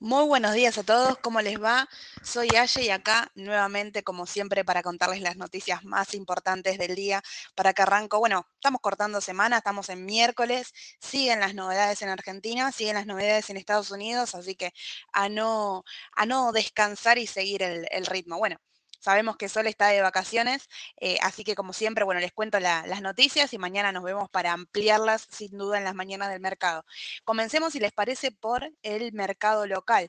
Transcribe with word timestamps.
Muy 0.00 0.24
buenos 0.26 0.54
días 0.54 0.78
a 0.78 0.84
todos, 0.84 1.18
¿cómo 1.18 1.40
les 1.40 1.60
va? 1.60 1.88
Soy 2.22 2.48
Aye 2.56 2.84
y 2.84 2.90
acá 2.90 3.30
nuevamente, 3.34 4.04
como 4.04 4.26
siempre, 4.26 4.64
para 4.64 4.82
contarles 4.82 5.20
las 5.22 5.36
noticias 5.36 5.84
más 5.84 6.14
importantes 6.14 6.78
del 6.78 6.94
día, 6.94 7.20
para 7.56 7.72
que 7.72 7.82
arranco, 7.82 8.20
bueno, 8.20 8.46
estamos 8.54 8.80
cortando 8.80 9.20
semana, 9.20 9.58
estamos 9.58 9.88
en 9.88 10.04
miércoles, 10.04 10.72
siguen 11.00 11.40
las 11.40 11.54
novedades 11.54 12.00
en 12.02 12.10
Argentina, 12.10 12.70
siguen 12.70 12.94
las 12.94 13.06
novedades 13.06 13.50
en 13.50 13.56
Estados 13.56 13.90
Unidos, 13.90 14.34
así 14.36 14.54
que 14.54 14.72
a 15.12 15.28
no, 15.28 15.82
a 16.12 16.26
no 16.26 16.52
descansar 16.52 17.18
y 17.18 17.26
seguir 17.26 17.62
el, 17.64 17.86
el 17.90 18.06
ritmo. 18.06 18.38
Bueno, 18.38 18.58
Sabemos 18.98 19.36
que 19.36 19.48
Sol 19.48 19.66
está 19.66 19.88
de 19.88 20.02
vacaciones, 20.02 20.68
eh, 21.00 21.18
así 21.22 21.44
que 21.44 21.54
como 21.54 21.72
siempre, 21.72 22.04
bueno, 22.04 22.20
les 22.20 22.32
cuento 22.32 22.58
las 22.60 23.00
noticias 23.02 23.52
y 23.52 23.58
mañana 23.58 23.92
nos 23.92 24.02
vemos 24.02 24.28
para 24.30 24.52
ampliarlas 24.52 25.26
sin 25.30 25.56
duda 25.56 25.78
en 25.78 25.84
las 25.84 25.94
mañanas 25.94 26.30
del 26.30 26.40
mercado. 26.40 26.84
Comencemos, 27.24 27.72
si 27.72 27.80
les 27.80 27.92
parece, 27.92 28.32
por 28.32 28.70
el 28.82 29.12
mercado 29.12 29.66
local. 29.66 30.08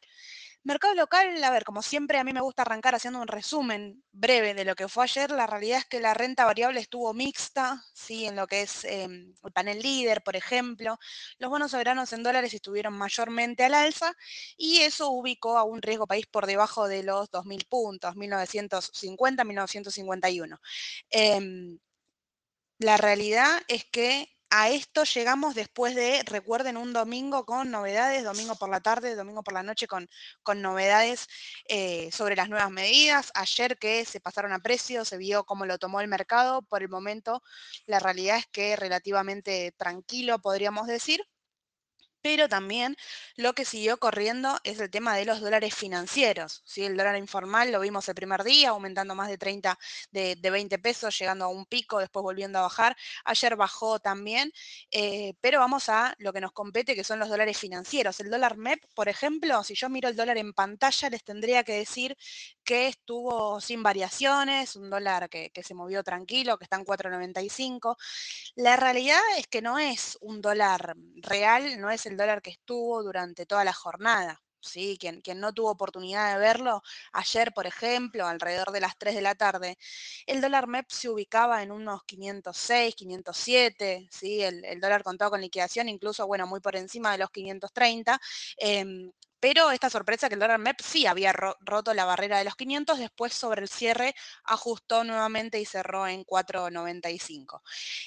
Mercado 0.64 0.94
local, 0.94 1.42
a 1.42 1.52
ver, 1.52 1.64
como 1.64 1.82
siempre, 1.82 2.18
a 2.20 2.24
mí 2.26 2.34
me 2.34 2.42
gusta 2.42 2.64
arrancar 2.64 2.94
haciendo 2.94 3.22
un 3.22 3.30
resumen 3.30 4.04
breve 4.12 4.54
de 4.54 4.66
lo 4.66 4.76
que 4.76 4.90
fue 4.90 5.06
ayer. 5.06 5.32
La 5.32 5.48
realidad 5.48 5.80
es 5.80 5.86
que 5.86 6.02
la 6.02 6.14
renta 6.14 6.46
variable 6.46 6.82
estuvo 6.82 7.14
mixta, 7.14 7.82
¿sí? 7.94 8.26
En 8.26 8.36
lo 8.36 8.46
que 8.46 8.64
es 8.64 8.84
em, 8.84 9.34
el 9.42 9.52
panel 9.54 9.80
líder, 9.82 10.22
por 10.22 10.36
ejemplo. 10.36 10.98
Los 11.38 11.50
bonos 11.50 11.72
soberanos 11.72 12.12
en 12.12 12.24
dólares 12.24 12.54
estuvieron 12.54 12.94
mayormente 12.94 13.64
al 13.64 13.74
alza 13.74 14.14
y 14.58 14.82
eso 14.82 15.10
ubicó 15.12 15.58
a 15.58 15.64
un 15.64 15.82
riesgo 15.82 16.08
país 16.08 16.28
por 16.28 16.46
debajo 16.46 16.90
de 16.90 17.04
los 17.04 17.32
2.000 17.32 17.66
puntos, 17.68 18.16
1950, 18.18 19.46
1951. 19.46 20.60
Em, 21.10 21.80
la 22.80 22.98
realidad 22.98 23.62
es 23.68 23.86
que 23.86 24.30
a 24.50 24.70
esto 24.70 25.04
llegamos 25.04 25.56
después 25.56 25.96
de, 25.96 26.24
recuerden, 26.26 26.78
un 26.78 26.94
domingo 26.94 27.46
con 27.46 27.72
novedades, 27.72 28.24
domingo 28.24 28.56
por 28.56 28.70
la 28.70 28.82
tarde, 28.82 29.16
domingo 29.16 29.44
por 29.44 29.54
la 29.54 29.64
noche 29.64 29.88
con, 29.88 30.10
con 30.44 30.62
novedades 30.62 31.28
eh, 31.68 32.12
sobre 32.12 32.36
las 32.36 32.50
nuevas 32.50 32.72
medidas. 32.72 33.32
Ayer 33.36 33.78
que 33.78 34.06
se 34.06 34.20
pasaron 34.20 34.54
a 34.54 34.60
precio, 34.60 35.06
se 35.06 35.18
vio 35.18 35.44
cómo 35.46 35.66
lo 35.66 35.78
tomó 35.78 36.02
el 36.02 36.08
mercado. 36.08 36.62
Por 36.64 36.82
el 36.82 36.90
momento, 36.90 37.44
la 37.86 38.00
realidad 38.00 38.38
es 38.38 38.48
que 38.48 38.76
relativamente 38.76 39.74
tranquilo, 39.78 40.40
podríamos 40.40 40.88
decir 40.88 41.22
pero 42.22 42.50
también 42.50 42.96
lo 43.36 43.54
que 43.54 43.66
siguió 43.66 43.98
corriendo 43.98 44.58
es 44.64 44.80
el 44.80 44.90
tema 44.90 45.16
de 45.16 45.26
los 45.26 45.42
dólares 45.42 45.74
financieros. 45.76 46.62
¿sí? 46.66 46.84
El 46.84 46.98
dólar 46.98 47.18
informal 47.18 47.72
lo 47.72 47.80
vimos 47.80 48.08
el 48.10 48.16
primer 48.16 48.44
día, 48.44 48.70
aumentando 48.70 49.16
más 49.16 49.30
de 49.30 49.38
30, 49.38 49.78
de, 50.12 50.36
20 50.42 50.80
pesos, 50.80 51.18
llegando 51.18 51.46
a 51.46 51.48
un 51.48 51.66
pico, 51.66 52.00
después 52.00 52.24
volviendo 52.24 52.60
a 52.60 52.64
bajar. 52.64 52.96
Ayer 53.26 53.56
bajó 53.56 54.00
también, 54.00 54.52
eh, 54.92 55.34
pero 55.42 55.60
vamos 55.60 55.90
a 55.90 56.16
lo 56.18 56.34
que 56.34 56.42
nos 56.42 56.52
compete, 56.52 56.96
que 56.96 57.04
son 57.04 57.20
los 57.20 57.30
dólares 57.30 57.58
financieros. 57.58 58.20
El 58.20 58.30
dólar 58.30 58.58
MEP, 58.58 58.84
por 58.94 59.10
ejemplo, 59.10 59.64
si 59.64 59.76
yo 59.76 59.90
miro 59.90 60.10
el 60.10 60.16
dólar 60.16 60.38
en 60.38 60.54
pantalla, 60.54 61.10
les 61.10 61.24
tendría 61.24 61.64
que 61.64 61.74
decir 61.74 62.18
que 62.70 62.86
estuvo 62.88 63.60
sin 63.60 63.82
variaciones, 63.82 64.76
un 64.76 64.92
dólar 64.92 65.28
que, 65.28 65.50
que 65.50 65.64
se 65.64 65.74
movió 65.74 66.04
tranquilo, 66.04 66.56
que 66.60 66.66
está 66.66 66.76
en 66.76 66.86
4,95. 66.86 67.96
La 68.54 68.76
realidad 68.76 69.20
es 69.40 69.48
que 69.48 69.64
no 69.64 69.80
es 69.80 70.20
un 70.22 70.40
dólar 70.40 70.96
real, 71.16 71.82
no 71.82 71.90
es 71.90 72.06
el 72.06 72.16
dólar 72.16 72.44
que 72.44 72.52
estuvo 72.52 73.02
durante 73.02 73.48
toda 73.48 73.64
la 73.64 73.74
jornada. 73.74 74.40
¿sí? 74.62 74.98
Quien, 75.00 75.22
quien, 75.22 75.40
no 75.40 75.52
tuvo 75.52 75.72
oportunidad 75.72 76.32
de 76.32 76.40
verlo, 76.40 76.84
ayer, 77.12 77.54
por 77.54 77.66
ejemplo, 77.66 78.28
alrededor 78.28 78.72
de 78.72 78.82
las 78.82 78.96
3 79.00 79.16
de 79.16 79.22
la 79.22 79.34
tarde, 79.34 79.80
el 80.28 80.40
dólar 80.40 80.68
MEP 80.68 80.92
se 80.92 81.10
ubicaba 81.10 81.64
en 81.64 81.72
unos 81.72 82.04
506, 82.04 82.94
507, 82.96 84.10
¿sí? 84.12 84.44
El, 84.44 84.64
el 84.66 84.80
dólar 84.80 85.02
contado 85.02 85.32
con 85.32 85.42
liquidación, 85.42 85.90
incluso, 85.90 86.28
bueno, 86.28 86.46
muy 86.46 86.60
por 86.60 86.76
encima 86.76 87.14
de 87.14 87.18
los 87.18 87.32
530. 87.32 88.20
Eh, 88.60 89.12
pero 89.40 89.72
esta 89.72 89.90
sorpresa 89.90 90.28
que 90.28 90.36
el 90.36 90.40
dólar 90.40 90.60
MEP 90.60 90.82
sí 90.82 91.06
había 91.06 91.34
roto 91.34 91.94
la 91.94 92.06
barrera 92.06 92.38
de 92.38 92.44
los 92.44 92.56
500, 92.56 93.00
después 93.00 93.34
sobre 93.34 93.62
el 93.62 93.70
cierre 93.70 94.16
ajustó 94.44 95.04
nuevamente 95.04 95.60
y 95.60 95.66
cerró 95.66 96.08
en 96.08 96.24
4,95. 96.26 97.62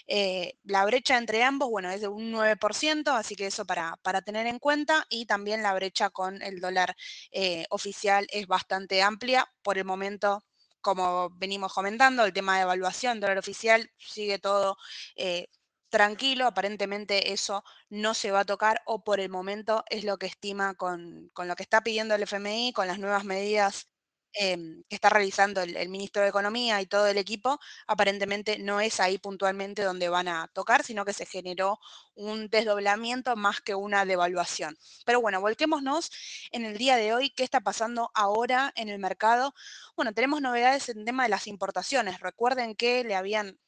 Eh, 0.06 0.54
la 0.64 0.84
brecha 0.84 1.18
entre 1.18 1.42
ambos, 1.42 1.70
bueno, 1.70 1.90
es 1.90 2.00
de 2.00 2.08
un 2.08 2.32
9%, 2.32 3.16
así 3.16 3.36
que 3.36 3.46
eso 3.46 3.64
para, 3.64 3.96
para 4.02 4.22
tener 4.22 4.46
en 4.46 4.58
cuenta, 4.58 5.06
y 5.08 5.26
también 5.26 5.62
la 5.62 5.74
brecha 5.74 6.10
con 6.10 6.42
el 6.42 6.60
dólar 6.60 6.94
eh, 7.30 7.64
oficial 7.70 8.26
es 8.30 8.46
bastante 8.46 9.02
amplia. 9.02 9.46
Por 9.62 9.78
el 9.78 9.84
momento 9.84 10.42
como 10.82 11.30
venimos 11.30 11.72
comentando, 11.72 12.24
el 12.24 12.32
tema 12.32 12.56
de 12.56 12.62
evaluación, 12.62 13.20
dólar 13.20 13.38
oficial, 13.38 13.90
sigue 13.98 14.38
todo 14.38 14.76
eh, 15.16 15.46
tranquilo, 15.92 16.46
aparentemente 16.46 17.32
eso 17.34 17.64
no 17.90 18.14
se 18.14 18.30
va 18.32 18.40
a 18.40 18.44
tocar 18.46 18.82
o 18.86 19.04
por 19.04 19.20
el 19.20 19.28
momento 19.28 19.84
es 19.90 20.04
lo 20.04 20.18
que 20.18 20.26
estima 20.26 20.74
con, 20.74 21.30
con 21.34 21.48
lo 21.48 21.54
que 21.54 21.62
está 21.62 21.82
pidiendo 21.82 22.14
el 22.14 22.22
FMI, 22.22 22.72
con 22.72 22.86
las 22.86 22.98
nuevas 22.98 23.24
medidas 23.24 23.88
em, 24.32 24.82
que 24.88 24.94
está 24.96 25.10
realizando 25.10 25.60
el, 25.60 25.88
ministro 25.90 26.22
de 26.22 26.28
Economía 26.30 26.80
y 26.80 26.86
todo 26.86 27.06
el 27.08 27.18
equipo, 27.18 27.60
aparentemente 27.86 28.58
no 28.58 28.80
es 28.80 29.00
ahí 29.00 29.18
puntualmente 29.18 29.82
donde 29.82 30.08
van 30.08 30.28
a 30.28 30.48
tocar, 30.54 30.82
sino 30.82 31.04
que 31.04 31.12
se 31.12 31.26
generó 31.26 31.78
un 32.14 32.48
desdoblamiento 32.48 33.36
más 33.36 33.60
que 33.60 33.74
una 33.74 34.06
devaluación. 34.06 34.78
Pero 35.04 35.20
bueno, 35.20 35.42
volquémonos 35.42 36.10
en 36.52 36.64
el 36.64 36.78
día 36.78 36.96
de 36.96 37.12
hoy, 37.12 37.30
¿qué 37.30 37.44
está 37.44 37.60
pasando 37.60 38.10
ahora 38.14 38.72
en 38.76 38.88
el 38.88 38.98
mercado? 38.98 39.54
Bueno, 39.96 40.14
tenemos 40.14 40.40
novedades 40.40 40.88
en 40.88 41.04
tema 41.04 41.24
de 41.24 41.28
las 41.28 41.46
importaciones. 41.46 42.20
Recuerden 42.20 42.74
que 42.76 43.04
le 43.04 43.14
habían 43.14 43.58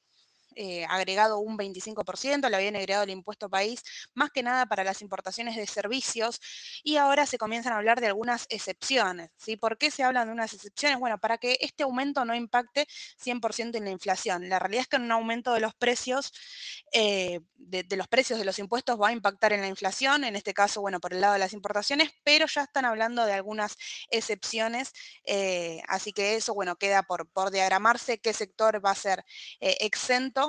eh, 0.56 0.84
agregado 0.88 1.38
un 1.38 1.56
25%, 1.58 2.48
le 2.48 2.56
habían 2.56 2.76
agregado 2.76 3.04
el 3.04 3.10
impuesto 3.10 3.48
país, 3.48 3.82
más 4.14 4.30
que 4.30 4.42
nada 4.42 4.66
para 4.66 4.84
las 4.84 5.02
importaciones 5.02 5.56
de 5.56 5.66
servicios, 5.66 6.40
y 6.82 6.96
ahora 6.96 7.26
se 7.26 7.38
comienzan 7.38 7.72
a 7.72 7.76
hablar 7.76 8.00
de 8.00 8.06
algunas 8.06 8.46
excepciones. 8.48 9.30
¿sí? 9.36 9.56
¿Por 9.56 9.78
qué 9.78 9.90
se 9.90 10.02
hablan 10.02 10.28
de 10.28 10.32
unas 10.32 10.52
excepciones? 10.52 10.98
Bueno, 10.98 11.18
para 11.18 11.38
que 11.38 11.58
este 11.60 11.82
aumento 11.82 12.24
no 12.24 12.34
impacte 12.34 12.86
100% 13.24 13.76
en 13.76 13.84
la 13.84 13.90
inflación. 13.90 14.48
La 14.48 14.58
realidad 14.58 14.82
es 14.82 14.88
que 14.88 14.96
un 14.96 15.10
aumento 15.10 15.52
de 15.54 15.60
los 15.60 15.74
precios, 15.74 16.32
eh, 16.92 17.40
de, 17.56 17.96
los 17.96 18.08
precios 18.08 18.38
de 18.38 18.44
los 18.44 18.58
impuestos 18.58 19.00
va 19.00 19.08
a 19.08 19.12
impactar 19.12 19.52
en 19.52 19.60
la 19.60 19.68
inflación, 19.68 20.24
en 20.24 20.36
este 20.36 20.54
caso, 20.54 20.80
bueno, 20.80 21.00
por 21.00 21.12
el 21.12 21.20
lado 21.20 21.34
de 21.34 21.38
las 21.38 21.52
importaciones, 21.52 22.10
pero 22.22 22.46
ya 22.46 22.62
están 22.62 22.84
hablando 22.84 23.24
de 23.26 23.32
algunas 23.32 23.76
excepciones, 24.10 24.92
eh, 25.24 25.82
así 25.88 26.12
que 26.12 26.36
eso, 26.36 26.54
bueno, 26.54 26.76
queda 26.76 27.02
por, 27.02 27.28
por 27.28 27.50
diagramarse 27.50 28.18
qué 28.18 28.32
sector 28.32 28.84
va 28.84 28.90
a 28.90 28.94
ser 28.94 29.24
exento 29.60 30.43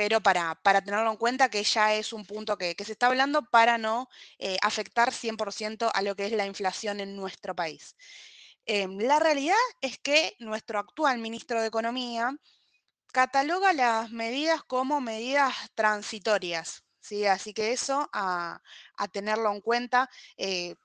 pero 0.00 0.22
para, 0.22 0.54
para, 0.62 0.80
tenerlo 0.80 1.10
en 1.10 1.18
cuenta 1.18 1.50
que 1.50 1.62
ya 1.62 1.92
es 1.92 2.14
un 2.14 2.24
punto 2.24 2.56
que, 2.56 2.74
que 2.74 2.86
se 2.86 2.92
está 2.92 3.08
hablando 3.08 3.42
para 3.42 3.76
no 3.76 4.08
eh, 4.38 4.56
afectar 4.62 5.12
100% 5.12 5.90
a 5.92 6.00
lo 6.00 6.16
que 6.16 6.24
es 6.24 6.32
la 6.32 6.46
inflación 6.46 7.00
en 7.00 7.14
nuestro 7.16 7.54
país. 7.54 7.96
Eh, 8.64 8.88
la 8.88 9.18
realidad 9.20 9.58
es 9.82 9.98
que 9.98 10.36
nuestro 10.38 10.78
actual 10.78 11.18
ministro 11.18 11.60
de 11.60 11.66
Economía 11.66 12.34
cataloga 13.12 13.74
las 13.74 14.10
medidas 14.10 14.62
como 14.64 15.02
medidas 15.02 15.54
transitorias, 15.74 16.82
¿sí? 17.00 17.26
así 17.26 17.52
que 17.52 17.72
eso 17.72 18.08
a, 18.14 18.62
a 18.96 19.08
tenerlo 19.08 19.52
en 19.52 19.60
cuenta. 19.60 20.08
Eh, 20.38 20.76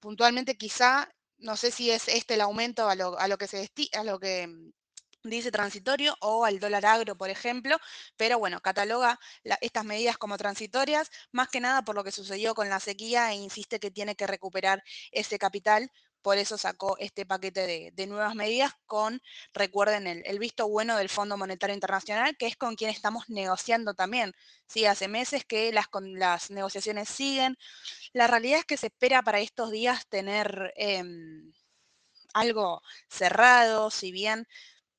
puntualmente 0.00 0.56
quizá, 0.56 1.06
no 1.36 1.58
sé 1.58 1.70
si 1.70 1.90
es 1.90 2.08
este 2.08 2.32
el 2.32 2.40
aumento 2.40 2.88
a 2.88 2.94
lo, 2.94 3.18
a 3.18 3.28
lo 3.28 3.36
que 3.36 3.46
se 3.46 3.70
a 3.92 4.04
lo 4.04 4.18
que 4.18 4.48
dice 5.24 5.50
transitorio 5.50 6.16
o 6.20 6.44
al 6.44 6.60
dólar 6.60 6.86
agro, 6.86 7.16
por 7.16 7.30
ejemplo, 7.30 7.76
pero 8.16 8.38
bueno, 8.38 8.60
cataloga 8.60 9.18
estas 9.60 9.84
medidas 9.84 10.18
como 10.18 10.36
transitorias, 10.36 11.10
más 11.32 11.48
que 11.48 11.60
nada 11.60 11.82
por 11.82 11.94
lo 11.94 12.04
que 12.04 12.12
sucedió 12.12 12.54
con 12.54 12.68
la 12.68 12.80
sequía 12.80 13.32
e 13.32 13.36
insiste 13.36 13.80
que 13.80 13.90
tiene 13.90 14.14
que 14.16 14.26
recuperar 14.26 14.82
ese 15.12 15.38
capital, 15.38 15.90
por 16.22 16.38
eso 16.38 16.56
sacó 16.56 16.96
este 16.98 17.26
paquete 17.26 17.66
de, 17.66 17.90
de 17.92 18.06
nuevas 18.06 18.34
medidas 18.34 18.72
con, 18.86 19.20
recuerden, 19.52 20.06
el, 20.06 20.22
el, 20.24 20.38
visto 20.38 20.66
bueno 20.66 20.96
del 20.96 21.10
Fondo 21.10 21.36
Monetario 21.36 21.74
Internacional, 21.74 22.34
que 22.38 22.46
es 22.46 22.56
con 22.56 22.76
quien 22.76 22.90
estamos 22.90 23.28
negociando 23.28 23.92
también. 23.92 24.32
Sí, 24.66 24.86
hace 24.86 25.06
meses 25.06 25.44
que 25.44 25.70
las, 25.70 25.86
con, 25.88 26.18
las 26.18 26.50
negociaciones 26.50 27.10
siguen. 27.10 27.58
La 28.14 28.26
realidad 28.26 28.60
es 28.60 28.64
que 28.64 28.78
se 28.78 28.86
espera 28.86 29.22
para 29.22 29.40
estos 29.40 29.70
días 29.70 30.06
tener 30.08 30.72
eh, 30.76 31.02
algo 32.32 32.82
cerrado, 33.08 33.90
si 33.90 34.12
bien 34.12 34.46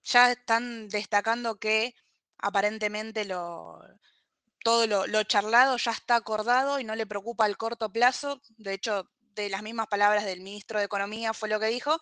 ya 0.06 0.32
están 0.32 0.88
destacando 0.88 1.58
que 1.60 1.96
aparentemente 2.38 3.26
todo 3.26 4.88
lo, 4.88 5.24
charlado 5.24 5.78
ya 5.78 5.92
está 5.92 6.16
acordado 6.16 6.80
y 6.80 6.84
no 6.84 6.96
le 6.96 7.08
preocupa 7.08 7.48
el 7.48 7.58
corto 7.58 7.92
plazo. 7.92 8.42
De 8.58 8.74
hecho, 8.74 9.10
de 9.20 9.50
las 9.50 9.64
mismas 9.64 9.88
palabras 9.88 10.24
del 10.26 10.42
ministro 10.42 10.80
de 10.80 10.86
Economía 10.86 11.34
fue 11.34 11.50
lo 11.50 11.60
que 11.60 11.68
dijo. 11.68 12.00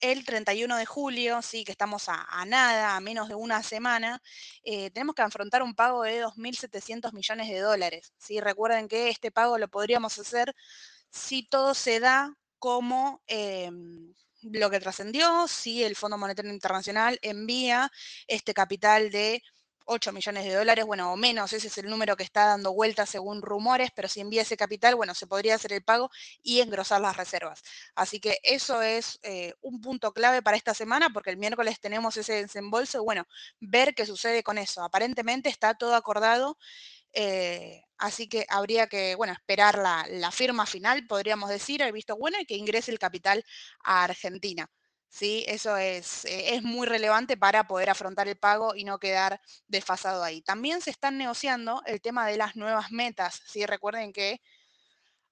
El 0.00 0.24
31 0.24 0.76
de 0.76 0.86
julio, 0.86 1.42
sí, 1.42 1.64
que 1.64 1.72
estamos 1.72 2.08
a, 2.08 2.26
nada, 2.46 2.96
a 2.96 3.00
menos 3.00 3.28
de 3.28 3.36
una 3.36 3.62
semana, 3.62 4.20
eh, 4.64 4.90
tenemos 4.90 5.14
que 5.14 5.22
afrontar 5.22 5.62
un 5.62 5.74
pago 5.74 6.02
de 6.02 6.24
2.700 6.24 7.12
millones 7.12 7.48
de 7.48 7.60
dólares. 7.60 8.12
¿sí? 8.18 8.40
Recuerden 8.40 8.88
que 8.88 9.10
este 9.10 9.30
pago 9.30 9.58
lo 9.58 9.68
podríamos 9.68 10.18
hacer 10.18 10.54
si 11.10 11.42
todo 11.42 11.74
se 11.74 12.00
da 12.00 12.36
como... 12.58 13.22
Eh, 13.26 13.70
lo 14.42 14.70
que 14.70 14.80
trascendió, 14.80 15.46
si 15.48 15.84
el 15.84 15.96
Fondo 15.96 16.18
Monetario 16.18 16.52
Internacional 16.52 17.18
envía 17.22 17.90
este 18.26 18.54
capital 18.54 19.10
de 19.10 19.42
8 19.86 20.12
millones 20.12 20.44
de 20.44 20.54
dólares, 20.54 20.84
bueno, 20.84 21.12
o 21.12 21.16
menos, 21.16 21.52
ese 21.52 21.66
es 21.68 21.78
el 21.78 21.86
número 21.88 22.16
que 22.16 22.22
está 22.22 22.46
dando 22.46 22.72
vuelta 22.72 23.06
según 23.06 23.42
rumores, 23.42 23.90
pero 23.94 24.08
si 24.08 24.20
envía 24.20 24.42
ese 24.42 24.56
capital, 24.56 24.94
bueno, 24.94 25.14
se 25.14 25.26
podría 25.26 25.54
hacer 25.56 25.72
el 25.72 25.82
pago 25.82 26.10
y 26.42 26.60
engrosar 26.60 27.00
las 27.00 27.16
reservas. 27.16 27.62
Así 27.94 28.20
que 28.20 28.38
eso 28.42 28.82
es 28.82 29.18
eh, 29.22 29.54
un 29.60 29.80
punto 29.80 30.12
clave 30.12 30.42
para 30.42 30.56
esta 30.56 30.74
semana, 30.74 31.10
porque 31.10 31.30
el 31.30 31.36
miércoles 31.36 31.80
tenemos 31.80 32.16
ese 32.16 32.42
desembolso, 32.42 33.02
bueno, 33.04 33.26
ver 33.60 33.94
qué 33.94 34.06
sucede 34.06 34.42
con 34.42 34.58
eso. 34.58 34.82
Aparentemente 34.82 35.48
está 35.48 35.74
todo 35.74 35.94
acordado. 35.94 36.58
Eh, 37.12 37.82
así 38.02 38.28
que 38.28 38.44
habría 38.48 38.86
que, 38.88 39.14
bueno, 39.14 39.32
esperar 39.32 39.78
la, 39.78 40.06
la 40.10 40.30
firma 40.30 40.66
final, 40.66 41.06
podríamos 41.06 41.48
decir, 41.48 41.82
el 41.82 41.92
visto 41.92 42.16
bueno 42.16 42.38
y 42.40 42.46
que 42.46 42.56
ingrese 42.56 42.90
el 42.90 42.98
capital 42.98 43.44
a 43.84 44.04
Argentina. 44.04 44.68
¿sí? 45.08 45.44
Eso 45.46 45.76
es, 45.76 46.24
eh, 46.24 46.54
es 46.56 46.62
muy 46.62 46.86
relevante 46.86 47.36
para 47.36 47.66
poder 47.66 47.90
afrontar 47.90 48.28
el 48.28 48.36
pago 48.38 48.74
y 48.74 48.84
no 48.84 48.98
quedar 48.98 49.40
desfasado 49.68 50.24
ahí. 50.24 50.42
También 50.42 50.80
se 50.80 50.90
están 50.90 51.18
negociando 51.18 51.82
el 51.86 52.00
tema 52.00 52.26
de 52.26 52.38
las 52.38 52.56
nuevas 52.56 52.90
metas, 52.90 53.42
¿sí? 53.46 53.66
Recuerden 53.66 54.12
que 54.12 54.40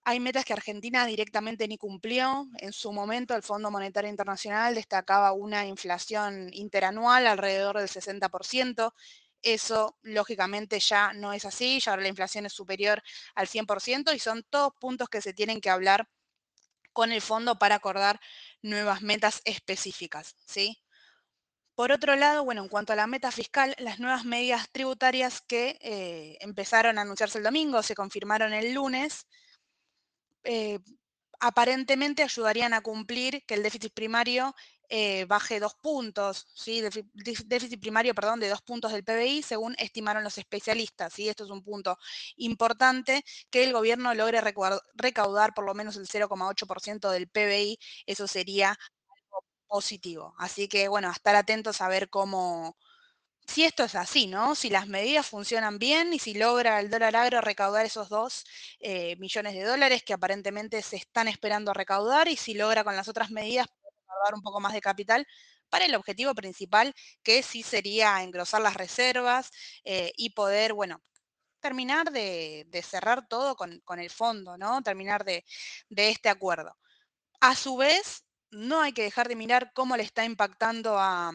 hay 0.04 0.20
metas 0.20 0.44
que 0.44 0.52
Argentina 0.52 1.06
directamente 1.06 1.68
ni 1.68 1.78
cumplió. 1.78 2.46
En 2.58 2.72
su 2.72 2.92
momento, 2.92 3.34
el 3.34 3.42
Fondo 3.42 3.70
Monetario 3.70 4.10
Internacional 4.10 4.74
destacaba 4.74 5.32
una 5.32 5.66
inflación 5.66 6.48
interanual 6.52 7.26
alrededor 7.26 7.78
del 7.78 7.88
60%. 7.88 8.92
Eso, 9.42 9.98
lógicamente, 10.02 10.80
ya 10.80 11.12
no 11.12 11.32
es 11.32 11.44
así. 11.44 11.80
Ya 11.80 11.92
ahora 11.92 12.02
la 12.02 12.08
inflación 12.08 12.46
es 12.46 12.52
superior 12.52 13.02
al 13.34 13.48
100% 13.48 14.12
y 14.14 14.18
son 14.18 14.44
todos 14.50 14.72
puntos 14.80 15.08
que 15.08 15.22
se 15.22 15.32
tienen 15.32 15.60
que 15.60 15.70
hablar 15.70 16.08
con 16.92 17.12
el 17.12 17.22
fondo 17.22 17.58
para 17.58 17.76
acordar 17.76 18.20
nuevas 18.62 19.02
metas 19.02 19.42
específicas, 19.44 20.36
¿sí? 20.46 20.82
Por 21.74 21.92
otro 21.92 22.14
lado, 22.16 22.44
bueno, 22.44 22.62
en 22.62 22.68
cuanto 22.68 22.92
a 22.92 22.96
la 22.96 23.06
meta 23.06 23.30
fiscal, 23.30 23.74
las 23.78 24.00
nuevas 24.00 24.24
medidas 24.24 24.70
tributarias 24.70 25.40
que 25.40 25.78
eh, 25.80 26.36
empezaron 26.40 26.98
a 26.98 27.02
anunciarse 27.02 27.38
el 27.38 27.44
domingo, 27.44 27.82
se 27.82 27.94
confirmaron 27.94 28.52
el 28.52 28.74
lunes, 28.74 29.26
eh, 30.44 30.78
aparentemente 31.40 32.22
ayudarían 32.22 32.74
a 32.74 32.82
cumplir 32.82 33.44
que 33.46 33.54
el 33.54 33.62
déficit 33.62 33.94
primario 33.94 34.54
eh, 34.92 35.24
baje 35.26 35.60
dos 35.60 35.74
puntos, 35.76 36.48
¿sí? 36.52 36.82
déficit 37.44 37.80
primario, 37.80 38.12
perdón, 38.12 38.40
de 38.40 38.48
dos 38.48 38.60
puntos 38.60 38.92
del 38.92 39.04
PBI, 39.04 39.42
según 39.42 39.76
estimaron 39.78 40.24
los 40.24 40.36
especialistas. 40.36 41.12
¿sí? 41.14 41.28
Esto 41.28 41.44
es 41.44 41.50
un 41.50 41.62
punto 41.62 41.96
importante, 42.36 43.24
que 43.50 43.62
el 43.64 43.72
gobierno 43.72 44.12
logre 44.14 44.40
recaudar 44.94 45.54
por 45.54 45.64
lo 45.64 45.74
menos 45.74 45.96
el 45.96 46.08
0,8% 46.08 47.08
del 47.10 47.28
PBI, 47.28 47.78
eso 48.06 48.26
sería 48.26 48.70
algo 48.70 49.44
positivo. 49.68 50.34
Así 50.38 50.68
que, 50.68 50.88
bueno, 50.88 51.10
estar 51.10 51.36
atentos 51.36 51.80
a 51.80 51.88
ver 51.88 52.10
cómo, 52.10 52.76
si 53.46 53.64
esto 53.64 53.84
es 53.84 53.94
así, 53.94 54.26
¿no? 54.26 54.54
Si 54.54 54.70
las 54.70 54.88
medidas 54.88 55.26
funcionan 55.26 55.78
bien 55.78 56.12
y 56.12 56.18
si 56.18 56.34
logra 56.34 56.80
el 56.80 56.90
dólar 56.90 57.16
agro 57.16 57.40
recaudar 57.40 57.86
esos 57.86 58.08
dos 58.08 58.44
eh, 58.80 59.16
millones 59.16 59.54
de 59.54 59.64
dólares 59.64 60.02
que 60.04 60.14
aparentemente 60.14 60.82
se 60.82 60.96
están 60.96 61.28
esperando 61.28 61.72
recaudar 61.74 62.28
y 62.28 62.36
si 62.36 62.54
logra 62.54 62.84
con 62.84 62.96
las 62.96 63.08
otras 63.08 63.30
medidas 63.30 63.68
dar 64.24 64.34
un 64.34 64.42
poco 64.42 64.60
más 64.60 64.72
de 64.72 64.80
capital 64.80 65.26
para 65.68 65.84
el 65.84 65.94
objetivo 65.94 66.34
principal, 66.34 66.94
que 67.22 67.42
sí 67.42 67.62
sería 67.62 68.22
engrosar 68.22 68.60
las 68.60 68.74
reservas 68.74 69.50
eh, 69.84 70.12
y 70.16 70.30
poder, 70.30 70.74
bueno, 70.74 71.02
terminar 71.60 72.10
de, 72.10 72.66
cerrar 72.84 73.28
todo 73.28 73.56
con, 73.56 73.98
el 73.98 74.10
fondo, 74.10 74.56
¿no? 74.58 74.82
Terminar 74.82 75.24
de, 75.24 75.44
de 75.88 76.10
este 76.10 76.28
acuerdo. 76.28 76.76
A 77.40 77.54
su 77.54 77.76
vez, 77.76 78.24
no 78.50 78.80
hay 78.82 78.92
que 78.92 79.02
dejar 79.02 79.28
de 79.28 79.36
mirar 79.36 79.72
cómo 79.74 79.96
le 79.96 80.02
está 80.02 80.24
impactando 80.24 80.98
a, 80.98 81.32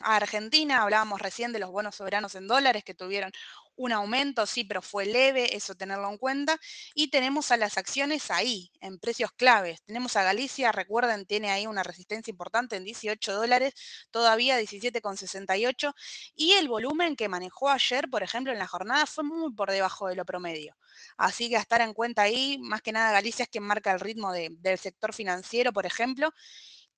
a 0.00 0.16
Argentina, 0.16 0.82
hablábamos 0.82 1.20
recién 1.20 1.52
de 1.52 1.58
los 1.58 1.70
bonos 1.70 1.96
soberanos 1.96 2.34
en 2.34 2.48
dólares 2.48 2.84
que 2.84 2.94
tuvieron 2.94 3.32
un 3.78 3.92
aumento, 3.92 4.44
sí, 4.46 4.64
pero 4.64 4.82
fue 4.82 5.06
leve, 5.06 5.56
eso 5.56 5.74
tenerlo 5.74 6.10
en 6.10 6.18
cuenta. 6.18 6.58
Y 6.94 7.08
tenemos 7.10 7.50
a 7.50 7.56
las 7.56 7.78
acciones 7.78 8.30
ahí, 8.30 8.70
en 8.80 8.98
precios 8.98 9.32
claves. 9.32 9.82
Tenemos 9.84 10.16
a 10.16 10.22
Galicia, 10.24 10.72
recuerden, 10.72 11.24
tiene 11.26 11.50
ahí 11.50 11.66
una 11.66 11.82
resistencia 11.84 12.30
importante 12.30 12.76
en 12.76 12.84
18 12.84 13.34
dólares, 13.34 13.74
todavía 14.10 14.56
17,68. 14.60 15.94
Y 16.34 16.52
el 16.54 16.68
volumen 16.68 17.16
que 17.16 17.28
manejó 17.28 17.70
ayer, 17.70 18.08
por 18.10 18.22
ejemplo, 18.22 18.52
en 18.52 18.58
la 18.58 18.66
jornada 18.66 19.06
fue 19.06 19.24
muy 19.24 19.52
por 19.54 19.70
debajo 19.70 20.08
de 20.08 20.16
lo 20.16 20.24
promedio. 20.24 20.76
Así 21.16 21.48
que 21.48 21.56
a 21.56 21.60
estar 21.60 21.80
en 21.80 21.94
cuenta 21.94 22.22
ahí, 22.22 22.58
más 22.60 22.82
que 22.82 22.92
nada 22.92 23.12
Galicia 23.12 23.44
es 23.44 23.48
quien 23.48 23.64
marca 23.64 23.92
el 23.92 24.00
ritmo 24.00 24.32
del 24.32 24.78
sector 24.78 25.14
financiero, 25.14 25.72
por 25.72 25.86
ejemplo. 25.86 26.32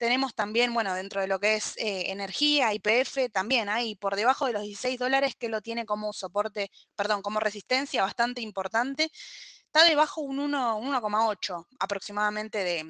Tenemos 0.00 0.35
también, 0.35 0.73
bueno, 0.73 0.94
dentro 0.94 1.20
de 1.20 1.26
lo 1.26 1.38
que 1.38 1.56
es 1.56 1.76
eh, 1.76 2.11
energía, 2.11 2.73
IPF, 2.73 3.29
también 3.31 3.69
hay 3.69 3.97
por 3.97 4.17
debajo 4.17 4.47
de 4.47 4.55
los 4.55 4.62
16 4.62 4.99
dólares 4.99 5.35
que 5.38 5.50
lo 5.50 5.61
tiene 5.61 5.85
como 5.85 6.14
soporte, 6.14 6.70
perdón, 6.97 7.20
como 7.20 7.38
resistencia 7.38 8.02
bastante 8.02 8.41
importante. 8.41 9.11
Está 9.67 9.85
debajo 9.85 10.23
un 10.23 10.38
1,8 10.38 11.67
aproximadamente 11.79 12.64
de, 12.64 12.87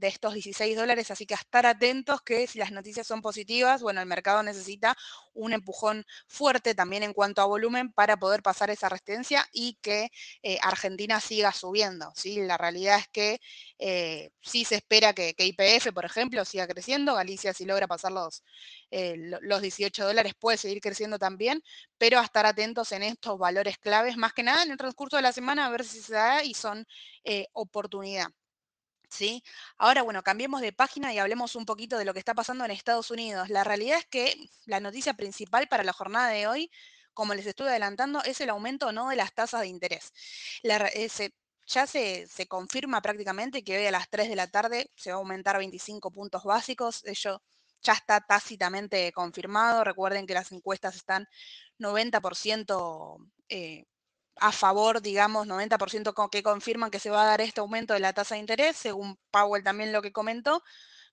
de 0.00 0.08
estos 0.08 0.32
16 0.34 0.76
dólares, 0.76 1.10
así 1.10 1.26
que 1.26 1.34
a 1.34 1.36
estar 1.36 1.66
atentos 1.66 2.22
que 2.22 2.46
si 2.46 2.58
las 2.58 2.72
noticias 2.72 3.06
son 3.06 3.20
positivas, 3.20 3.82
bueno, 3.82 4.00
el 4.00 4.06
mercado 4.06 4.42
necesita 4.42 4.96
un 5.34 5.52
empujón 5.52 6.06
fuerte 6.26 6.74
también 6.74 7.02
en 7.02 7.12
cuanto 7.12 7.42
a 7.42 7.44
volumen 7.46 7.92
para 7.92 8.16
poder 8.16 8.42
pasar 8.42 8.70
esa 8.70 8.88
resistencia 8.88 9.46
y 9.52 9.74
que 9.82 10.10
eh, 10.42 10.58
Argentina 10.62 11.20
siga 11.20 11.52
subiendo, 11.52 12.12
¿sí? 12.16 12.40
La 12.40 12.56
realidad 12.56 12.98
es 12.98 13.08
que 13.08 13.40
eh, 13.78 14.30
sí 14.40 14.64
se 14.64 14.76
espera 14.76 15.12
que, 15.12 15.34
IPF, 15.38 15.92
por 15.92 16.06
ejemplo, 16.06 16.44
siga 16.46 16.66
creciendo, 16.66 17.14
Galicia 17.14 17.52
si 17.52 17.66
logra 17.66 17.86
pasar 17.86 18.12
los, 18.12 18.42
eh, 18.90 19.16
los 19.18 19.60
18 19.60 20.06
dólares 20.06 20.34
puede 20.38 20.56
seguir 20.56 20.80
creciendo 20.80 21.18
también, 21.18 21.62
pero 21.98 22.18
a 22.18 22.24
estar 22.24 22.46
atentos 22.46 22.92
en 22.92 23.02
estos 23.02 23.38
valores 23.38 23.76
claves, 23.78 24.16
más 24.16 24.32
que 24.32 24.42
nada 24.42 24.62
en 24.62 24.70
el 24.70 24.78
transcurso 24.78 25.16
de 25.16 25.22
la 25.22 25.32
semana, 25.32 25.66
a 25.66 25.70
ver 25.70 25.84
si 25.84 26.00
se 26.00 26.14
da 26.14 26.42
y 26.42 26.54
son 26.54 26.86
oportunidad. 27.52 28.28
¿Sí? 29.10 29.42
Ahora, 29.76 30.02
bueno, 30.02 30.22
cambiemos 30.22 30.60
de 30.60 30.72
página 30.72 31.12
y 31.12 31.18
hablemos 31.18 31.56
un 31.56 31.66
poquito 31.66 31.98
de 31.98 32.04
lo 32.04 32.12
que 32.14 32.20
está 32.20 32.34
pasando 32.34 32.64
en 32.64 32.70
Estados 32.70 33.10
Unidos. 33.10 33.48
La 33.50 33.64
realidad 33.64 33.98
es 33.98 34.06
que 34.06 34.36
la 34.66 34.80
noticia 34.80 35.14
principal 35.14 35.68
para 35.68 35.84
la 35.84 35.92
jornada 35.92 36.28
de 36.28 36.46
hoy, 36.46 36.70
como 37.12 37.34
les 37.34 37.46
estuve 37.46 37.68
adelantando, 37.70 38.22
es 38.24 38.40
el 38.40 38.50
aumento 38.50 38.88
o 38.88 38.92
no 38.92 39.08
de 39.08 39.16
las 39.16 39.34
tasas 39.34 39.62
de 39.62 39.68
interés. 39.68 40.12
Eh, 40.62 41.08
ya 41.66 41.86
se, 41.86 42.26
confirma 42.48 43.00
prácticamente 43.02 43.62
que 43.62 43.78
hoy 43.78 43.86
a 43.86 43.90
las 43.92 44.08
3 44.10 44.28
de 44.28 44.36
la 44.36 44.48
tarde 44.48 44.90
se 44.96 45.10
va 45.10 45.16
a 45.16 45.18
aumentar 45.20 45.58
25 45.58 46.10
puntos 46.10 46.44
básicos. 46.44 47.04
Ello 47.04 47.42
ya 47.82 47.92
está 47.94 48.20
tácitamente 48.20 49.12
confirmado. 49.12 49.84
Recuerden 49.84 50.26
que 50.26 50.34
las 50.34 50.52
encuestas 50.52 50.96
están 50.96 51.28
90% 51.78 53.30
eh, 53.48 53.84
a 54.36 54.52
favor, 54.52 55.02
digamos, 55.02 55.46
90% 55.46 56.14
que 56.30 56.42
confirman 56.42 56.90
que 56.90 56.98
se 56.98 57.10
va 57.10 57.22
a 57.22 57.26
dar 57.26 57.40
este 57.40 57.60
aumento 57.60 57.94
de 57.94 58.00
la 58.00 58.12
tasa 58.12 58.34
de 58.34 58.40
interés, 58.40 58.76
según 58.76 59.18
Powell 59.30 59.64
también 59.64 59.92
lo 59.92 60.02
que 60.02 60.12
comentó. 60.12 60.62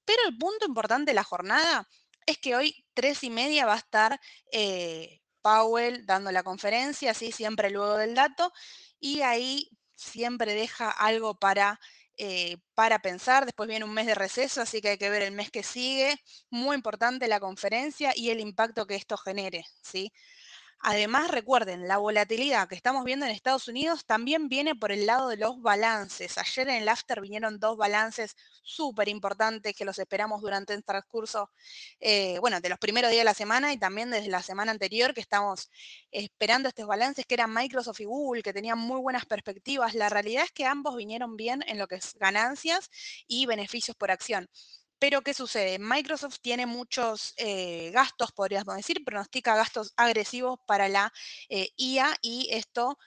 Pero 0.06 0.22
el 0.28 0.38
punto 0.38 0.66
importante 0.66 1.12
de 1.12 1.16
la 1.16 1.24
jornada 1.24 1.88
es 2.26 2.38
que 2.38 2.56
hoy, 2.56 2.86
tres 2.94 3.24
y 3.24 3.30
media, 3.30 3.66
va 3.66 3.76
a 3.76 3.78
estar 3.78 4.20
eh, 4.52 5.22
Powell 5.42 6.06
dando 6.06 6.32
la 6.32 6.44
conferencia, 6.44 7.12
así 7.12 7.32
siempre 7.32 7.70
luego 7.70 7.98
del 7.98 8.16
dato, 8.16 8.52
y 9.00 9.22
ahí 9.22 9.70
siempre 9.96 10.54
deja 10.54 10.90
algo 10.92 11.36
para, 11.40 11.80
eh, 12.18 12.58
para 12.76 13.00
pensar. 13.00 13.46
Después 13.46 13.70
viene 13.70 13.86
un 13.86 13.94
mes 13.94 14.08
de 14.08 14.16
receso, 14.16 14.62
así 14.62 14.82
que 14.82 14.90
hay 14.90 14.98
que 14.98 15.10
ver 15.10 15.24
el 15.24 15.32
mes 15.34 15.52
que 15.52 15.64
sigue. 15.64 16.16
Muy 16.50 16.76
importante 16.76 17.28
la 17.28 17.40
conferencia 17.40 18.14
y 18.16 18.30
el 18.30 18.40
impacto 18.40 18.86
que 18.88 18.96
esto 18.96 19.18
genere, 19.18 19.66
¿sí? 19.82 20.12
Además, 20.80 21.32
recuerden, 21.32 21.88
la 21.88 21.98
volatilidad 21.98 22.68
que 22.68 22.76
estamos 22.76 23.04
viendo 23.04 23.26
en 23.26 23.32
Estados 23.32 23.68
Unidos 23.68 24.06
también 24.06 24.48
viene 24.48 24.76
por 24.76 24.92
el 24.92 25.06
lado 25.08 25.28
de 25.30 25.36
los 25.38 25.60
balances. 25.62 26.38
Ayer 26.38 26.70
en 26.70 26.76
el 26.84 26.88
after 26.90 27.20
vinieron 27.20 27.60
dos 27.60 27.78
balances 27.78 28.36
súper 28.64 29.10
importantes 29.10 29.76
que 29.76 29.86
los 29.86 29.98
esperamos 30.00 30.42
durante 30.42 30.74
el 30.74 30.84
transcurso, 30.84 31.52
eh, 32.00 32.38
bueno, 32.40 32.62
de 32.62 32.70
los 32.70 32.78
primeros 32.80 33.10
días 33.12 33.22
de 33.22 33.26
la 33.26 33.34
semana 33.34 33.74
y 33.74 33.78
también 33.78 34.12
desde 34.12 34.30
la 34.30 34.44
semana 34.44 34.72
anterior 34.72 35.14
que 35.14 35.22
estamos 35.22 35.70
esperando 36.12 36.70
estos 36.70 36.88
balances 36.88 37.26
que 37.26 37.34
eran 37.36 37.54
Microsoft 37.54 38.00
y 38.02 38.06
Google, 38.06 38.44
que 38.44 38.54
tenían 38.54 38.78
muy 38.80 39.02
buenas 39.02 39.26
perspectivas. 39.26 39.96
La 39.96 40.10
realidad 40.10 40.44
es 40.46 40.52
que 40.52 40.66
ambos 40.66 40.96
vinieron 40.96 41.36
bien 41.38 41.64
en 41.68 41.80
lo 41.80 41.88
que 41.88 41.96
es 41.96 42.14
ganancias 42.16 42.90
y 43.28 43.46
beneficios 43.48 43.98
por 43.98 44.12
acción. 44.12 44.48
Pero, 45.02 45.22
¿qué 45.22 45.34
sucede? 45.34 45.78
Microsoft 45.80 46.38
tiene 46.42 46.66
muchos 46.66 47.34
eh, 47.38 47.92
gastos, 47.94 48.32
podríamos 48.32 48.76
decir, 48.76 49.04
pronostica 49.06 49.56
gastos 49.56 49.94
agresivos 49.96 50.60
para 50.66 50.90
la 50.90 51.14
eh, 51.50 51.70
IA 51.78 52.16
y 52.22 52.48
esto 52.52 52.98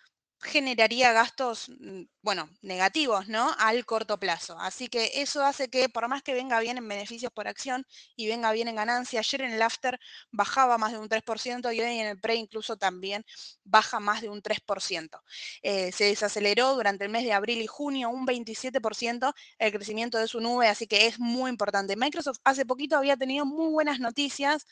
generaría 0.43 1.13
gastos, 1.13 1.69
mm, 1.81 2.03
bueno, 2.23 2.49
negativos, 2.63 3.29
¿no? 3.29 3.55
Al 3.59 3.85
corto 3.87 4.19
plazo. 4.19 4.59
Así 4.59 4.89
que 4.89 5.13
eso 5.17 5.45
hace 5.45 5.69
que, 5.69 5.89
por 5.89 6.09
más 6.09 6.23
que 6.23 6.35
venga 6.35 6.61
bien 6.61 6.79
en 6.79 6.89
beneficios 6.89 7.33
por 7.33 7.49
acción 7.49 7.87
y 8.17 8.27
venga 8.29 8.53
bien 8.53 8.69
en 8.69 8.77
ganancia, 8.77 9.21
ayer 9.21 9.43
en 9.43 9.53
el 9.53 9.63
after 9.63 9.99
bajaba 10.31 10.79
más 10.79 10.93
de 10.93 10.99
un 10.99 11.09
3% 11.09 11.73
y 11.73 11.81
hoy 11.81 11.89
en 11.91 12.07
el 12.07 12.21
pre 12.21 12.35
incluso 12.37 12.77
también 12.77 13.25
baja 13.65 14.01
más 14.01 14.23
de 14.23 14.29
un 14.29 14.43
3%. 14.43 15.23
Eh, 15.63 15.93
se 15.93 16.05
desaceleró 16.05 16.75
durante 16.75 17.05
el 17.05 17.11
mes 17.11 17.25
de 17.25 17.33
abril 17.33 17.61
y 17.63 17.67
junio 17.67 18.09
un 18.11 18.25
27% 18.27 19.35
el 19.59 19.73
crecimiento 19.73 20.19
de 20.19 20.29
su 20.29 20.41
nube, 20.41 20.69
así 20.69 20.87
que 20.87 21.07
es 21.07 21.19
muy 21.19 21.51
importante. 21.51 21.97
Microsoft 21.97 22.39
hace 22.45 22.65
poquito 22.67 22.97
había 22.97 23.17
tenido 23.17 23.45
muy 23.47 23.71
buenas 23.73 24.01
noticias 24.01 24.67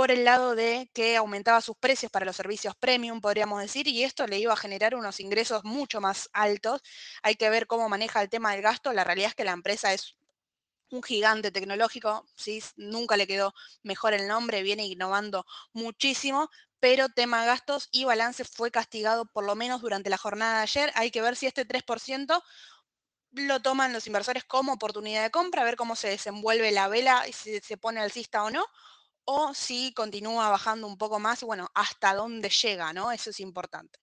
por 0.00 0.10
el 0.10 0.24
lado 0.24 0.54
de 0.54 0.90
que 0.94 1.18
aumentaba 1.18 1.60
sus 1.60 1.76
precios 1.76 2.10
para 2.10 2.24
los 2.24 2.34
servicios 2.34 2.74
premium, 2.74 3.20
podríamos 3.20 3.60
decir, 3.60 3.86
y 3.86 4.02
esto 4.02 4.26
le 4.26 4.38
iba 4.38 4.54
a 4.54 4.56
generar 4.56 4.94
unos 4.94 5.20
ingresos 5.20 5.62
mucho 5.62 6.00
más 6.00 6.30
altos. 6.32 6.80
Hay 7.22 7.34
que 7.34 7.50
ver 7.50 7.66
cómo 7.66 7.86
maneja 7.90 8.22
el 8.22 8.30
tema 8.30 8.52
del 8.52 8.62
gasto. 8.62 8.94
La 8.94 9.04
realidad 9.04 9.28
es 9.28 9.34
que 9.34 9.44
la 9.44 9.52
empresa 9.52 9.92
es 9.92 10.16
un 10.90 11.02
gigante 11.02 11.50
tecnológico, 11.50 12.24
¿sí? 12.34 12.64
nunca 12.76 13.18
le 13.18 13.26
quedó 13.26 13.52
mejor 13.82 14.14
el 14.14 14.26
nombre, 14.26 14.62
viene 14.62 14.86
innovando 14.86 15.44
muchísimo, 15.74 16.48
pero 16.78 17.10
tema 17.10 17.44
gastos 17.44 17.90
y 17.92 18.04
balance 18.04 18.46
fue 18.46 18.70
castigado 18.70 19.26
por 19.26 19.44
lo 19.44 19.54
menos 19.54 19.82
durante 19.82 20.08
la 20.08 20.16
jornada 20.16 20.56
de 20.56 20.62
ayer. 20.62 20.92
Hay 20.94 21.10
que 21.10 21.20
ver 21.20 21.36
si 21.36 21.46
este 21.46 21.66
3% 21.66 22.42
lo 23.32 23.60
toman 23.60 23.92
los 23.92 24.06
inversores 24.06 24.44
como 24.44 24.72
oportunidad 24.72 25.22
de 25.24 25.30
compra, 25.30 25.62
ver 25.62 25.76
cómo 25.76 25.94
se 25.94 26.08
desenvuelve 26.08 26.70
la 26.72 26.88
vela 26.88 27.28
y 27.28 27.34
si 27.34 27.60
se 27.60 27.76
pone 27.76 28.00
alcista 28.00 28.42
o 28.44 28.50
no, 28.50 28.64
o 29.24 29.54
si 29.54 29.92
continúa 29.94 30.48
bajando 30.48 30.86
un 30.86 30.96
poco 30.98 31.18
más 31.18 31.42
bueno, 31.42 31.68
hasta 31.74 32.14
dónde 32.14 32.48
llega, 32.50 32.92
¿no? 32.92 33.12
Eso 33.12 33.30
es 33.30 33.40
importante. 33.40 33.98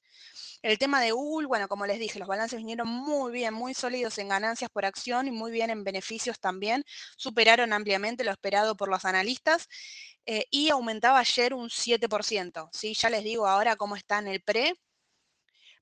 El 0.62 0.78
tema 0.80 1.02
de 1.02 1.12
Google, 1.12 1.48
bueno, 1.48 1.68
como 1.68 1.86
les 1.86 2.00
dije, 2.00 2.20
los 2.20 2.28
balances 2.28 2.58
vinieron 2.58 2.88
muy 2.88 3.32
bien, 3.32 3.54
muy 3.54 3.74
sólidos 3.74 4.18
en 4.18 4.30
ganancias 4.30 4.70
por 4.72 4.86
acción 4.86 5.28
y 5.28 5.32
muy 5.32 5.52
bien 5.52 5.70
en 5.70 5.84
beneficios 5.84 6.40
también. 6.40 6.84
Superaron 7.16 7.74
ampliamente 7.74 8.24
lo 8.24 8.32
esperado 8.32 8.76
por 8.76 8.90
los 8.90 9.06
analistas 9.06 9.68
eh, 10.26 10.46
y 10.50 10.70
aumentaba 10.70 11.20
ayer 11.20 11.54
un 11.54 11.70
7%. 11.70 12.70
¿sí? 12.74 12.94
Ya 12.96 13.10
les 13.10 13.24
digo 13.24 13.48
ahora 13.48 13.76
cómo 13.76 13.96
está 13.96 14.20
en 14.20 14.28
el 14.28 14.42
pre, 14.42 14.74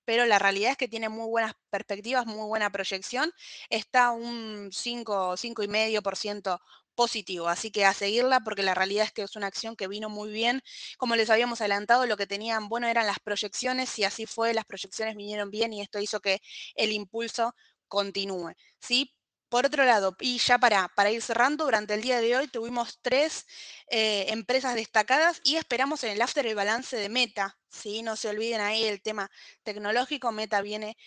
pero 0.05 0.25
la 0.25 0.39
realidad 0.39 0.71
es 0.71 0.77
que 0.77 0.87
tiene 0.87 1.09
muy 1.09 1.27
buenas 1.27 1.53
perspectivas, 1.69 2.25
muy 2.25 2.45
buena 2.47 2.69
proyección. 2.69 3.31
Está 3.69 4.11
un 4.11 4.69
5, 4.71 5.35
5,5% 5.37 6.59
positivo. 6.95 7.47
Así 7.47 7.71
que 7.71 7.85
a 7.85 7.93
seguirla 7.93 8.39
porque 8.41 8.63
la 8.63 8.73
realidad 8.75 9.05
es 9.05 9.11
que 9.11 9.23
es 9.23 9.35
una 9.35 9.47
acción 9.47 9.75
que 9.75 9.87
vino 9.87 10.09
muy 10.09 10.31
bien. 10.31 10.61
Como 10.97 11.15
les 11.15 11.29
habíamos 11.29 11.61
adelantado, 11.61 12.05
lo 12.05 12.17
que 12.17 12.27
tenían 12.27 12.69
bueno 12.69 12.87
eran 12.87 13.07
las 13.07 13.19
proyecciones 13.19 13.97
y 13.99 14.03
así 14.05 14.25
fue, 14.25 14.53
las 14.53 14.65
proyecciones 14.65 15.15
vinieron 15.15 15.51
bien 15.51 15.73
y 15.73 15.81
esto 15.81 15.99
hizo 15.99 16.19
que 16.21 16.41
el 16.75 16.91
impulso 16.91 17.53
continúe. 17.87 18.53
¿sí? 18.79 19.13
Por 19.49 19.65
otro 19.65 19.85
lado, 19.85 20.15
y 20.19 20.39
ya 20.39 20.57
para, 20.57 20.89
para 20.95 21.11
ir 21.11 21.21
cerrando, 21.21 21.65
durante 21.65 21.93
el 21.93 22.01
día 22.01 22.19
de 22.19 22.35
hoy 22.35 22.47
tuvimos 22.47 22.99
tres 23.01 23.45
eh, 23.89 24.25
empresas 24.29 24.75
destacadas 24.75 25.39
y 25.43 25.55
esperamos 25.57 26.03
en 26.03 26.11
el 26.11 26.21
after 26.21 26.45
el 26.47 26.55
balance 26.55 26.97
de 26.97 27.09
Meta. 27.09 27.57
¿sí? 27.69 28.01
No 28.03 28.15
se 28.15 28.29
olviden 28.29 28.61
ahí 28.61 28.85
el 28.85 29.01
tema 29.01 29.29
tecnológico, 29.63 30.31
Meta 30.31 30.61
viene 30.61 30.97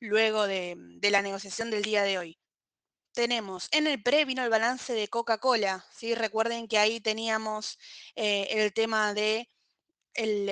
luego 0.00 0.46
de, 0.46 0.74
de 0.76 1.10
la 1.10 1.22
negociación 1.22 1.70
del 1.70 1.82
día 1.82 2.02
de 2.02 2.18
hoy 2.18 2.38
tenemos 3.16 3.68
en 3.72 3.86
el 3.88 4.02
pre 4.02 4.26
vino 4.26 4.44
el 4.44 4.50
balance 4.50 4.92
de 4.92 5.08
Coca-Cola, 5.08 5.84
¿sí? 5.90 6.14
Recuerden 6.14 6.68
que 6.68 6.78
ahí 6.78 7.00
teníamos 7.00 7.78
eh, 8.14 8.48
el 8.50 8.74
tema 8.74 9.14
de 9.14 9.50
el, 10.16 10.48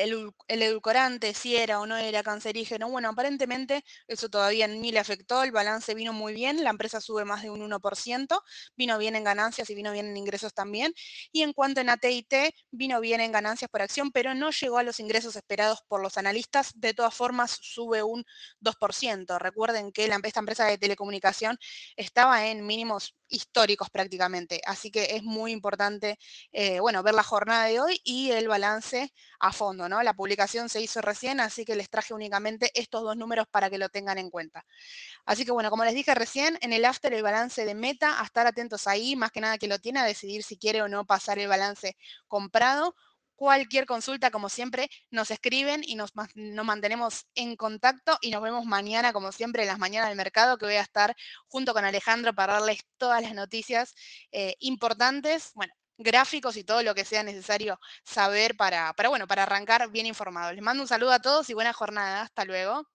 edulcorante, 0.48 1.34
si 1.34 1.56
era 1.56 1.80
o 1.80 1.86
no 1.86 1.96
era 1.96 2.22
cancerígeno. 2.22 2.88
Bueno, 2.88 3.08
aparentemente 3.08 3.84
eso 4.06 4.28
todavía 4.28 4.66
ni 4.68 4.92
le 4.92 4.98
afectó, 4.98 5.42
el 5.42 5.52
balance 5.52 5.94
vino 5.94 6.12
muy 6.12 6.34
bien, 6.34 6.62
la 6.62 6.70
empresa 6.70 7.00
sube 7.00 7.24
más 7.24 7.42
de 7.42 7.50
un 7.50 7.60
1%, 7.60 8.40
vino 8.76 8.98
bien 8.98 9.16
en 9.16 9.24
ganancias 9.24 9.68
y 9.70 9.74
vino 9.74 9.92
bien 9.92 10.06
en 10.06 10.16
ingresos 10.16 10.54
también. 10.54 10.92
Y 11.32 11.42
en 11.42 11.52
cuanto 11.52 11.80
en 11.80 11.88
ATT, 11.90 12.54
vino 12.70 13.00
bien 13.00 13.20
en 13.20 13.32
ganancias 13.32 13.70
por 13.70 13.82
acción, 13.82 14.10
pero 14.12 14.34
no 14.34 14.50
llegó 14.50 14.78
a 14.78 14.82
los 14.82 15.00
ingresos 15.00 15.36
esperados 15.36 15.80
por 15.88 16.02
los 16.02 16.18
analistas. 16.18 16.72
De 16.74 16.94
todas 16.94 17.14
formas, 17.14 17.58
sube 17.62 18.02
un 18.02 18.24
2%. 18.60 19.38
Recuerden 19.38 19.92
que 19.92 20.08
la, 20.08 20.20
esta 20.22 20.40
empresa 20.40 20.66
de 20.66 20.78
telecomunicación 20.78 21.58
estaba 21.96 22.46
en 22.46 22.66
mínimos 22.66 23.14
históricos 23.28 23.90
prácticamente. 23.90 24.60
Así 24.66 24.90
que 24.90 25.16
es 25.16 25.22
muy 25.22 25.52
importante, 25.52 26.18
eh, 26.52 26.80
bueno, 26.80 27.02
ver 27.02 27.14
la 27.14 27.22
jornada 27.22 27.66
de 27.66 27.80
hoy 27.80 28.00
y 28.04 28.30
el 28.30 28.48
balance 28.48 29.12
a 29.40 29.52
fondo, 29.54 29.88
¿no? 29.88 30.02
La 30.02 30.12
publicación 30.14 30.68
se 30.68 30.80
hizo 30.82 31.00
recién, 31.00 31.40
así 31.40 31.64
que 31.64 31.76
les 31.76 31.88
traje 31.88 32.12
únicamente 32.12 32.70
estos 32.74 33.02
dos 33.02 33.16
números 33.16 33.46
para 33.50 33.70
que 33.70 33.78
lo 33.78 33.88
tengan 33.88 34.18
en 34.18 34.30
cuenta. 34.30 34.66
Así 35.24 35.44
que 35.44 35.52
bueno, 35.52 35.70
como 35.70 35.84
les 35.84 35.94
dije 35.94 36.14
recién, 36.14 36.58
en 36.60 36.72
el 36.72 36.84
after 36.84 37.14
el 37.14 37.22
balance 37.22 37.64
de 37.64 37.74
meta, 37.74 38.20
a 38.20 38.24
estar 38.24 38.46
atentos 38.46 38.86
ahí, 38.86 39.16
más 39.16 39.30
que 39.30 39.40
nada 39.40 39.58
que 39.58 39.68
lo 39.68 39.78
tiene, 39.78 40.00
a 40.00 40.04
decidir 40.04 40.42
si 40.42 40.58
quiere 40.58 40.82
o 40.82 40.88
no 40.88 41.06
pasar 41.06 41.38
el 41.38 41.48
balance 41.48 41.96
comprado 42.28 42.94
cualquier 43.34 43.86
consulta, 43.86 44.30
como 44.30 44.48
siempre, 44.48 44.88
nos 45.10 45.30
escriben 45.30 45.82
y 45.84 45.96
nos, 45.96 46.12
mantenemos 46.14 47.26
en 47.34 47.56
contacto 47.56 48.16
y 48.20 48.30
nos 48.30 48.42
vemos 48.42 48.64
mañana, 48.64 49.12
como 49.12 49.32
siempre, 49.32 49.62
en 49.62 49.68
las 49.68 49.78
mañanas 49.78 50.08
del 50.08 50.16
mercado, 50.16 50.58
que 50.58 50.66
voy 50.66 50.76
a 50.76 50.82
estar 50.82 51.14
junto 51.48 51.74
con 51.74 51.84
Alejandro 51.84 52.34
para 52.34 52.54
darles 52.54 52.80
todas 52.96 53.22
las 53.22 53.34
noticias 53.34 53.94
eh, 54.32 54.54
importantes, 54.60 55.50
bueno, 55.54 55.72
gráficos 55.98 56.56
y 56.56 56.64
todo 56.64 56.82
lo 56.82 56.94
que 56.94 57.04
sea 57.04 57.22
necesario 57.22 57.78
saber 58.04 58.56
para, 58.56 58.92
para, 58.94 59.08
bueno, 59.08 59.26
para 59.26 59.44
arrancar 59.44 59.90
bien 59.90 60.06
informado. 60.06 60.52
Les 60.52 60.62
mando 60.62 60.82
un 60.82 60.88
saludo 60.88 61.12
a 61.12 61.20
todos 61.22 61.48
y 61.50 61.54
buena 61.54 61.72
jornada. 61.72 62.22
Hasta 62.22 62.44
luego. 62.44 62.93